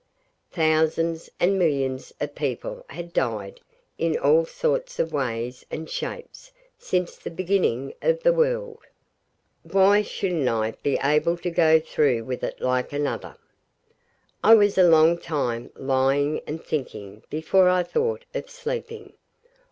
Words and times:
Thousands 0.51 1.29
and 1.39 1.59
millions 1.59 2.11
of 2.19 2.33
people 2.33 2.83
had 2.89 3.13
died 3.13 3.61
in 3.99 4.17
all 4.17 4.45
sorts 4.47 4.97
of 4.97 5.13
ways 5.13 5.63
and 5.69 5.87
shapes 5.87 6.51
since 6.75 7.15
the 7.17 7.29
beginning 7.29 7.93
of 8.01 8.23
the 8.23 8.33
world. 8.33 8.79
Why 9.61 10.01
shouldn't 10.01 10.49
I 10.49 10.71
be 10.81 10.97
able 11.03 11.37
to 11.37 11.51
go 11.51 11.79
through 11.79 12.23
with 12.23 12.43
it 12.43 12.61
like 12.61 12.91
another? 12.91 13.35
I 14.43 14.55
was 14.55 14.75
a 14.79 14.89
long 14.89 15.19
time 15.19 15.69
lying 15.75 16.41
and 16.47 16.63
thinking 16.63 17.21
before 17.29 17.69
I 17.69 17.83
thought 17.83 18.25
of 18.33 18.49
sleeping. 18.49 19.13